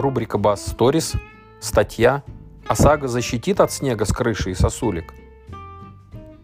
рубрика 0.00 0.38
«Бас 0.38 0.66
Сторис», 0.66 1.14
статья 1.60 2.22
«ОСАГО 2.66 3.08
защитит 3.08 3.60
от 3.60 3.72
снега 3.72 4.04
с 4.04 4.12
крыши 4.12 4.50
и 4.50 4.54
сосулек». 4.54 5.14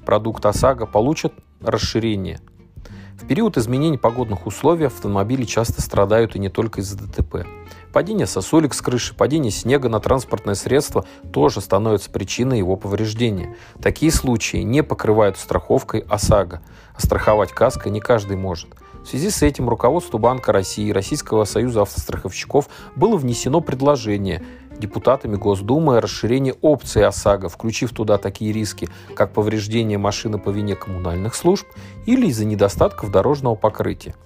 Продукт 0.05 0.45
ОСАГО 0.45 0.87
получит 0.87 1.33
расширение. 1.61 2.41
В 3.21 3.27
период 3.27 3.57
изменений 3.57 3.97
погодных 3.97 4.47
условий 4.47 4.87
автомобили 4.87 5.45
часто 5.45 5.81
страдают 5.81 6.37
и 6.37 6.39
не 6.39 6.51
только 6.51 6.81
из-за 6.81 6.99
ДТП. 6.99 7.47
Падение 7.93 8.27
сосулек 8.27 8.75
с 8.75 8.83
крыши, 8.83 9.15
падение 9.15 9.51
снега 9.51 9.89
на 9.89 10.01
транспортное 10.01 10.55
средство 10.55 11.07
тоже 11.33 11.63
становится 11.63 12.11
причиной 12.11 12.59
его 12.59 12.77
повреждения. 12.77 13.57
Такие 13.81 14.13
случаи 14.13 14.59
не 14.59 14.83
покрывают 14.83 15.39
страховкой 15.39 16.01
ОСАГО, 16.01 16.63
а 16.95 17.01
страховать 17.01 17.53
каской 17.53 17.91
не 17.91 18.01
каждый 18.01 18.37
может. 18.37 18.69
В 19.07 19.09
связи 19.09 19.31
с 19.31 19.41
этим 19.41 19.69
руководству 19.69 20.19
Банка 20.19 20.51
России 20.51 20.89
и 20.89 20.93
Российского 20.93 21.45
союза 21.45 21.83
автостраховщиков 21.83 22.69
было 22.97 23.17
внесено 23.17 23.61
предложение 23.61 24.43
депутатами 24.81 25.37
Госдумы 25.37 25.99
о 25.99 26.01
расширении 26.01 26.55
опции 26.61 27.03
ОСАГО, 27.03 27.49
включив 27.49 27.93
туда 27.93 28.19
такие 28.19 28.51
риски, 28.53 28.89
как 29.15 29.33
повреждение 29.33 29.97
машины 29.97 30.39
по 30.39 30.51
вине 30.51 30.75
коммунальных 30.75 31.37
служб 31.37 31.69
или 32.05 32.27
из-за 32.27 32.47
недостатков 32.47 33.13
дорожного 33.13 33.55
покрытия. 33.55 34.17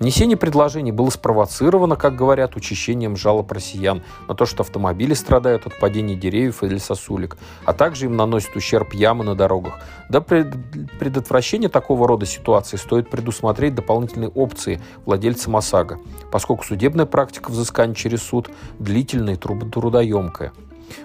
Внесение 0.00 0.38
предложений 0.38 0.92
было 0.92 1.10
спровоцировано, 1.10 1.94
как 1.94 2.16
говорят, 2.16 2.56
учащением 2.56 3.16
жалоб 3.16 3.52
россиян 3.52 4.02
на 4.28 4.34
то, 4.34 4.46
что 4.46 4.62
автомобили 4.62 5.12
страдают 5.12 5.66
от 5.66 5.78
падения 5.78 6.14
деревьев 6.14 6.62
или 6.62 6.78
сосулек, 6.78 7.36
а 7.66 7.74
также 7.74 8.06
им 8.06 8.16
наносят 8.16 8.56
ущерб 8.56 8.94
ямы 8.94 9.24
на 9.24 9.34
дорогах. 9.34 9.78
Для 10.08 10.22
предотвращения 10.22 11.68
такого 11.68 12.08
рода 12.08 12.24
ситуации 12.24 12.78
стоит 12.78 13.10
предусмотреть 13.10 13.74
дополнительные 13.74 14.30
опции 14.30 14.80
владельцам 15.04 15.54
ОСАГО, 15.56 15.98
поскольку 16.32 16.64
судебная 16.64 17.04
практика 17.04 17.50
взыскания 17.50 17.94
через 17.94 18.22
суд 18.22 18.48
длительная 18.78 19.34
и 19.34 19.36
трудоемкая. 19.36 20.54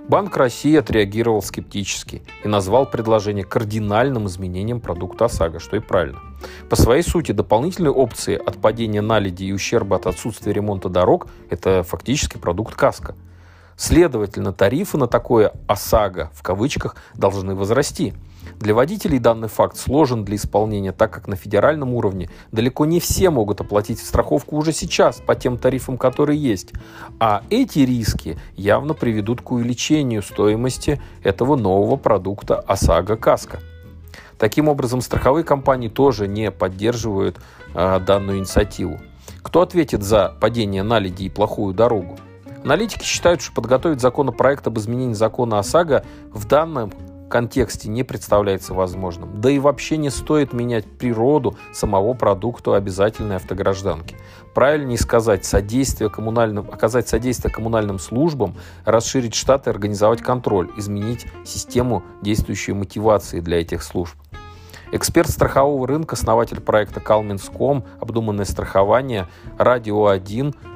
Банк 0.08 0.38
России 0.38 0.76
отреагировал 0.76 1.42
скептически 1.42 2.22
и 2.44 2.48
назвал 2.48 2.86
предложение 2.86 3.46
кардинальным 3.46 4.28
изменением 4.28 4.80
продукта 4.80 5.26
ОСАГО, 5.26 5.60
что 5.60 5.78
и 5.78 5.80
правильно. 5.80 6.20
По 6.70 6.76
своей 6.76 7.04
сути, 7.04 7.32
дополнительные 7.32 7.92
опции 7.92 8.36
от 8.36 8.58
падения 8.58 9.02
наледи 9.02 9.46
и 9.46 9.54
ущерба 9.54 9.98
от 9.98 10.08
отсутствия 10.08 10.54
ремонта 10.54 10.90
дорог– 10.90 11.28
это 11.50 11.84
фактически 11.84 12.38
продукт 12.38 12.76
КАСКО. 12.76 13.16
Следовательно, 13.78 14.54
тарифы 14.54 14.98
на 14.98 15.08
такое 15.08 15.52
ОСАГО 15.68 16.32
в 16.34 16.44
кавычках 16.44 16.96
должны 17.14 17.56
возрасти. 17.56 18.14
Для 18.60 18.74
водителей 18.74 19.20
данный 19.20 19.48
факт 19.48 19.78
сложен 19.78 20.26
для 20.26 20.36
исполнения, 20.36 20.92
так 20.92 21.12
как 21.12 21.28
на 21.28 21.36
федеральном 21.36 21.94
уровне 21.94 22.30
далеко 22.52 22.86
не 22.86 23.00
все 23.00 23.30
могут 23.30 23.62
оплатить 23.62 24.00
страховку 24.00 24.58
уже 24.58 24.72
сейчас 24.72 25.18
по 25.18 25.36
тем 25.36 25.58
тарифам, 25.58 25.98
которые 25.98 26.40
есть. 26.40 26.74
А 27.20 27.44
эти 27.50 27.80
риски 27.80 28.38
явно 28.56 28.94
приведут 28.94 29.42
к 29.42 29.52
увеличению 29.52 30.22
стоимости 30.22 31.02
этого 31.24 31.56
нового 31.56 31.96
продукта 31.96 32.60
ОСАГО 32.60 33.18
КАСКО. 33.18 33.60
Таким 34.38 34.68
образом, 34.68 35.02
страховые 35.02 35.44
компании 35.44 35.88
тоже 35.88 36.28
не 36.28 36.52
поддерживают 36.52 37.38
э, 37.74 38.00
данную 38.00 38.40
инициативу. 38.40 39.00
Кто 39.42 39.62
ответит 39.62 40.04
за 40.04 40.36
падение 40.42 40.84
наледи 40.84 41.24
и 41.24 41.30
плохую 41.30 41.74
дорогу? 41.74 42.18
Аналитики 42.64 43.04
считают, 43.04 43.42
что 43.42 43.54
подготовить 43.54 44.02
законопроект 44.02 44.66
об 44.66 44.78
изменении 44.80 45.14
закона 45.14 45.60
ОСАГО 45.60 46.04
в 46.32 46.48
данном 46.48 46.92
контексте 47.36 47.90
не 47.90 48.04
представляется 48.04 48.74
возможным. 48.74 49.42
Да 49.42 49.52
и 49.52 49.60
вообще 49.60 49.98
не 49.98 50.10
стоит 50.10 50.54
менять 50.54 50.86
природу 50.86 51.58
самого 51.74 52.14
продукта 52.14 52.78
обязательной 52.78 53.36
автогражданки. 53.36 54.16
Правильнее 54.54 54.98
сказать, 54.98 55.44
содействие 55.44 56.10
коммунальным, 56.10 56.70
оказать 56.72 57.10
содействие 57.10 57.52
коммунальным 57.52 58.00
службам, 58.00 58.56
расширить 58.86 59.36
штат 59.36 59.68
и 59.68 59.70
организовать 59.70 60.22
контроль, 60.22 60.72
изменить 60.78 61.26
систему 61.44 62.04
действующей 62.22 62.72
мотивации 62.72 63.42
для 63.42 63.60
этих 63.60 63.84
служб. 63.84 64.16
Эксперт 64.94 65.30
страхового 65.30 65.86
рынка, 65.86 66.16
основатель 66.16 66.62
проекта 66.62 67.02
Calmins.com, 67.02 67.84
обдуманное 68.00 68.46
страхование, 68.46 69.28
Радио 69.58 70.06
1 70.06 70.56
Э, 70.56 70.75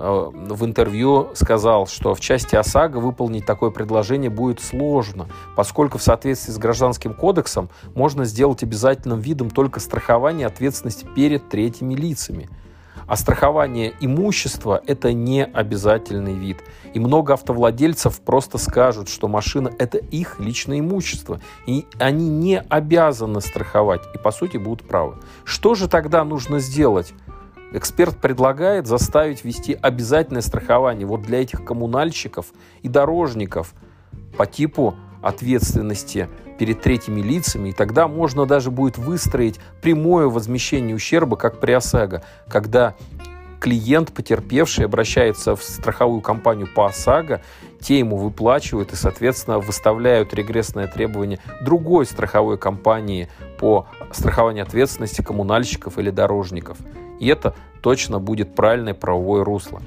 в 0.00 0.64
интервью 0.64 1.28
сказал, 1.34 1.86
что 1.86 2.14
в 2.14 2.20
части 2.20 2.56
ОСАГО 2.56 2.98
выполнить 2.98 3.44
такое 3.44 3.70
предложение 3.70 4.30
будет 4.30 4.60
сложно, 4.60 5.28
поскольку 5.56 5.98
в 5.98 6.02
соответствии 6.02 6.52
с 6.52 6.58
Гражданским 6.58 7.12
кодексом 7.12 7.68
можно 7.94 8.24
сделать 8.24 8.62
обязательным 8.62 9.20
видом 9.20 9.50
только 9.50 9.78
страхование 9.78 10.46
ответственности 10.46 11.06
перед 11.14 11.50
третьими 11.50 11.94
лицами. 11.94 12.48
А 13.06 13.16
страхование 13.16 13.92
имущества– 14.00 14.80
это 14.86 15.12
не 15.12 15.44
обязательный 15.44 16.34
вид. 16.34 16.58
И 16.94 17.00
много 17.00 17.34
автовладельцев 17.34 18.20
просто 18.20 18.56
скажут, 18.56 19.08
что 19.08 19.26
машина– 19.26 19.72
это 19.78 19.98
их 19.98 20.38
личное 20.38 20.78
имущество. 20.78 21.40
И 21.66 21.86
они 21.98 22.28
не 22.28 22.60
обязаны 22.60 23.40
страховать. 23.40 24.02
И, 24.14 24.18
по 24.18 24.30
сути, 24.30 24.58
будут 24.58 24.86
правы. 24.86 25.16
Что 25.44 25.74
же 25.74 25.88
тогда 25.88 26.22
нужно 26.24 26.60
сделать? 26.60 27.12
Эксперт 27.72 28.16
предлагает 28.16 28.86
заставить 28.86 29.44
вести 29.44 29.78
обязательное 29.80 30.42
страхование 30.42 31.06
вот 31.06 31.22
для 31.22 31.42
этих 31.42 31.64
коммунальщиков 31.64 32.46
и 32.82 32.88
дорожников 32.88 33.74
по 34.36 34.46
типу 34.46 34.96
ответственности 35.22 36.28
перед 36.58 36.82
третьими 36.82 37.20
лицами, 37.20 37.70
и 37.70 37.72
тогда 37.72 38.08
можно 38.08 38.44
даже 38.44 38.70
будет 38.70 38.98
выстроить 38.98 39.60
прямое 39.82 40.26
возмещение 40.26 40.96
ущерба, 40.96 41.36
как 41.36 41.60
при 41.60 41.72
ОСАГО, 41.72 42.22
когда 42.48 42.96
клиент, 43.60 44.12
потерпевший, 44.12 44.86
обращается 44.86 45.54
в 45.54 45.62
страховую 45.62 46.22
компанию 46.22 46.66
по 46.74 46.86
ОСАГО, 46.86 47.42
те 47.80 47.98
ему 47.98 48.16
выплачивают 48.16 48.92
и, 48.92 48.96
соответственно, 48.96 49.58
выставляют 49.58 50.34
регрессное 50.34 50.86
требование 50.86 51.38
другой 51.62 52.06
страховой 52.06 52.58
компании 52.58 53.28
по 53.60 53.86
страхованию 54.10 54.62
ответственности 54.62 55.20
коммунальщиков 55.20 55.98
или 55.98 56.08
дорожников. 56.08 56.78
И 57.20 57.28
это 57.28 57.54
точно 57.82 58.18
будет 58.18 58.54
правильное 58.54 58.94
правовое 58.94 59.44
русло. 59.44 59.82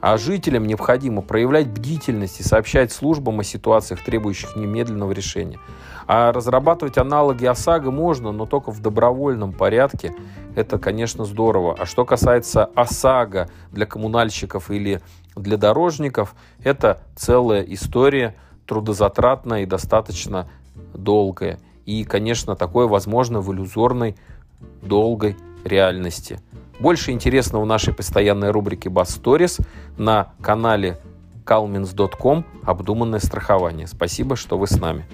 А 0.00 0.18
жителям 0.18 0.66
необходимо 0.66 1.22
проявлять 1.22 1.68
бдительность 1.68 2.40
и 2.40 2.42
сообщать 2.42 2.92
службам 2.92 3.40
о 3.40 3.44
ситуациях, 3.44 4.02
требующих 4.04 4.56
немедленного 4.56 5.12
решения. 5.12 5.58
А 6.08 6.32
разрабатывать 6.32 6.98
аналоги 6.98 7.46
ОСАГО 7.46 7.92
можно, 7.92 8.32
но 8.32 8.44
только 8.44 8.72
в 8.72 8.80
добровольном 8.82 9.52
порядке. 9.52 10.12
Это, 10.56 10.78
конечно, 10.78 11.24
здорово. 11.24 11.76
А 11.78 11.86
что 11.86 12.04
касается 12.04 12.64
ОСАГО 12.64 13.48
для 13.70 13.86
коммунальщиков 13.86 14.70
или 14.70 15.00
для 15.36 15.56
дорожников, 15.56 16.34
это 16.62 17.00
целая 17.14 17.62
история, 17.62 18.34
трудозатратная 18.66 19.62
и 19.62 19.66
достаточно 19.66 20.48
долгая. 20.92 21.60
И, 21.86 22.04
конечно, 22.04 22.56
такое 22.56 22.86
возможно 22.86 23.40
в 23.40 23.52
иллюзорной, 23.52 24.16
долгой 24.82 25.36
реальности. 25.64 26.40
Больше 26.78 27.12
интересного 27.12 27.62
в 27.62 27.66
нашей 27.66 27.94
постоянной 27.94 28.50
рубрике 28.50 28.90
Stories 28.90 29.64
на 29.96 30.32
канале 30.42 30.98
calmins.com 31.44 32.44
«Обдуманное 32.64 33.20
страхование». 33.20 33.86
Спасибо, 33.86 34.36
что 34.36 34.58
вы 34.58 34.66
с 34.66 34.78
нами. 34.78 35.06